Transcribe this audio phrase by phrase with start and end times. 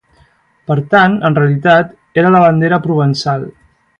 [0.69, 1.93] Per tant, en realitat,
[2.23, 3.49] era la bandera provençal.